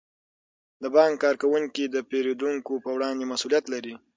د 0.81 0.83
بانک 0.95 1.13
کارکوونکي 1.23 1.83
د 1.89 1.95
پیرودونکو 2.09 2.73
په 2.83 2.89
وړاندې 2.95 3.29
مسئولیت 3.31 3.65
لري. 3.73 3.93